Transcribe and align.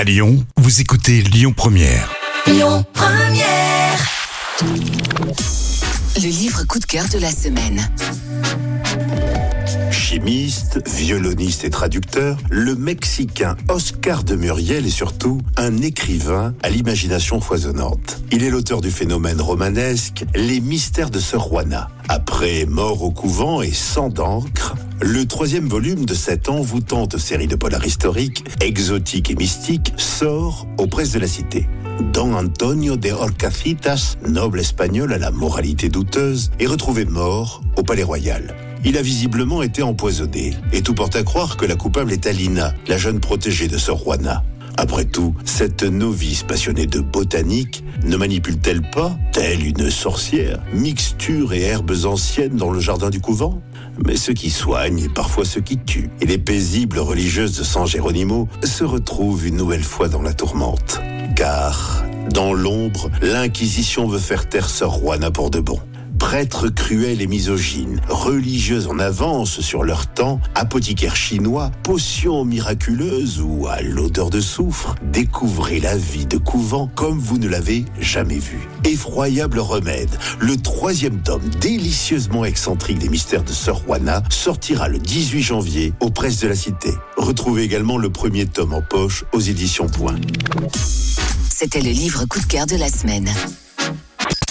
À 0.00 0.04
Lyon, 0.04 0.42
vous 0.56 0.80
écoutez 0.80 1.20
Lyon 1.20 1.52
Première. 1.54 2.10
Lyon 2.46 2.82
Première. 2.94 3.98
Le 6.16 6.26
livre 6.26 6.64
coup 6.64 6.78
de 6.78 6.86
cœur 6.86 7.04
de 7.12 7.18
la 7.18 7.30
semaine. 7.30 7.86
Chimiste, 9.92 10.80
violoniste 10.88 11.64
et 11.64 11.70
traducteur, 11.70 12.38
le 12.48 12.76
Mexicain 12.76 13.58
Oscar 13.68 14.24
de 14.24 14.36
Muriel 14.36 14.86
est 14.86 14.88
surtout 14.88 15.42
un 15.58 15.76
écrivain 15.82 16.54
à 16.62 16.70
l'imagination 16.70 17.42
foisonnante. 17.42 18.22
Il 18.32 18.42
est 18.42 18.48
l'auteur 18.48 18.80
du 18.80 18.90
phénomène 18.90 19.42
romanesque 19.42 20.24
Les 20.34 20.60
mystères 20.60 21.10
de 21.10 21.20
Sir 21.20 21.46
Juana. 21.46 21.90
Après 22.08 22.64
Mort 22.64 23.02
au 23.02 23.10
couvent 23.10 23.60
et 23.60 23.72
Sang 23.72 24.08
d'encre, 24.08 24.76
le 25.02 25.24
troisième 25.24 25.66
volume 25.66 26.04
de 26.04 26.14
cette 26.14 26.48
envoûtante 26.48 27.16
série 27.16 27.46
de 27.46 27.56
polars 27.56 27.84
historiques, 27.84 28.44
exotiques 28.60 29.30
et 29.30 29.34
mystiques, 29.34 29.92
sort 29.96 30.66
aux 30.78 30.86
presses 30.86 31.12
de 31.12 31.18
la 31.18 31.26
cité. 31.26 31.68
Don 32.12 32.34
Antonio 32.34 32.96
de 32.96 33.10
Orcacitas, 33.10 34.16
noble 34.26 34.60
espagnol 34.60 35.12
à 35.12 35.18
la 35.18 35.30
moralité 35.30 35.88
douteuse, 35.88 36.50
est 36.58 36.66
retrouvé 36.66 37.04
mort 37.04 37.62
au 37.76 37.82
palais 37.82 38.02
royal. 38.02 38.54
Il 38.84 38.96
a 38.96 39.02
visiblement 39.02 39.62
été 39.62 39.82
empoisonné, 39.82 40.54
et 40.72 40.82
tout 40.82 40.94
porte 40.94 41.16
à 41.16 41.22
croire 41.22 41.56
que 41.56 41.66
la 41.66 41.76
coupable 41.76 42.12
est 42.12 42.26
Alina, 42.26 42.74
la 42.86 42.96
jeune 42.98 43.20
protégée 43.20 43.68
de 43.68 43.78
Sor 43.78 44.02
Juana. 44.02 44.44
Après 44.80 45.04
tout, 45.04 45.34
cette 45.44 45.82
novice 45.82 46.42
passionnée 46.42 46.86
de 46.86 47.00
botanique 47.00 47.84
ne 48.02 48.16
manipule-t-elle 48.16 48.80
pas, 48.80 49.14
telle 49.30 49.62
une 49.62 49.90
sorcière, 49.90 50.58
mixtures 50.72 51.52
et 51.52 51.60
herbes 51.60 51.92
anciennes 52.06 52.56
dans 52.56 52.70
le 52.70 52.80
jardin 52.80 53.10
du 53.10 53.20
couvent? 53.20 53.60
Mais 54.06 54.16
ce 54.16 54.32
qui 54.32 54.48
soigne 54.48 55.00
est 55.00 55.12
parfois 55.12 55.44
ce 55.44 55.58
qui 55.58 55.76
tue, 55.76 56.08
et 56.22 56.24
les 56.24 56.38
paisibles 56.38 56.98
religieuses 56.98 57.58
de 57.58 57.62
San 57.62 57.86
Geronimo 57.86 58.48
se 58.64 58.82
retrouvent 58.82 59.46
une 59.46 59.56
nouvelle 59.56 59.84
fois 59.84 60.08
dans 60.08 60.22
la 60.22 60.32
tourmente. 60.32 60.98
Car, 61.36 62.02
dans 62.32 62.54
l'ombre, 62.54 63.10
l'Inquisition 63.20 64.08
veut 64.08 64.18
faire 64.18 64.48
taire 64.48 64.70
Sor 64.70 64.98
Juana 64.98 65.30
pour 65.30 65.50
de 65.50 65.60
bon 65.60 65.78
prêtres 66.30 66.68
cruels 66.68 67.20
et 67.22 67.26
misogynes, 67.26 68.00
religieuses 68.08 68.86
en 68.86 69.00
avance 69.00 69.60
sur 69.62 69.82
leur 69.82 70.06
temps, 70.06 70.40
apothicaires 70.54 71.16
chinois, 71.16 71.72
potions 71.82 72.44
miraculeuses 72.44 73.40
ou 73.40 73.66
à 73.66 73.82
l'odeur 73.82 74.30
de 74.30 74.40
soufre, 74.40 74.94
découvrez 75.02 75.80
la 75.80 75.96
vie 75.96 76.26
de 76.26 76.36
couvent 76.36 76.88
comme 76.94 77.18
vous 77.18 77.36
ne 77.38 77.48
l'avez 77.48 77.84
jamais 77.98 78.38
vu. 78.38 78.60
Effroyable 78.84 79.58
remède, 79.58 80.16
le 80.38 80.56
troisième 80.56 81.20
tome 81.20 81.48
délicieusement 81.60 82.44
excentrique 82.44 83.00
des 83.00 83.08
mystères 83.08 83.42
de 83.42 83.52
Sir 83.52 83.82
Juana 83.84 84.22
sortira 84.30 84.86
le 84.86 85.00
18 85.00 85.42
janvier 85.42 85.94
aux 85.98 86.10
presses 86.10 86.38
de 86.38 86.46
la 86.46 86.54
Cité. 86.54 86.94
Retrouvez 87.16 87.64
également 87.64 87.98
le 87.98 88.08
premier 88.08 88.46
tome 88.46 88.74
en 88.74 88.82
poche 88.82 89.24
aux 89.32 89.40
éditions 89.40 89.88
Point. 89.88 90.20
C'était 91.52 91.82
le 91.82 91.90
livre 91.90 92.24
coup 92.26 92.38
de 92.38 92.46
cœur 92.46 92.66
de 92.66 92.76
la 92.76 92.88
semaine. 92.88 93.28